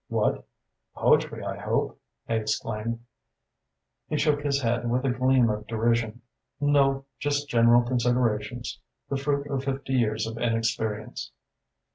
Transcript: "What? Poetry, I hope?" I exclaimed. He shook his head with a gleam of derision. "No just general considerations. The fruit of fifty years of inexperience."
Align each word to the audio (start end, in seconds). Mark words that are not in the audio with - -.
"What? 0.07 0.47
Poetry, 0.95 1.43
I 1.45 1.57
hope?" 1.59 1.99
I 2.27 2.33
exclaimed. 2.33 3.05
He 4.07 4.17
shook 4.17 4.41
his 4.41 4.59
head 4.63 4.89
with 4.89 5.05
a 5.05 5.11
gleam 5.11 5.47
of 5.51 5.67
derision. 5.67 6.23
"No 6.59 7.05
just 7.19 7.47
general 7.47 7.83
considerations. 7.83 8.79
The 9.09 9.17
fruit 9.17 9.45
of 9.45 9.63
fifty 9.63 9.93
years 9.93 10.25
of 10.25 10.39
inexperience." 10.39 11.31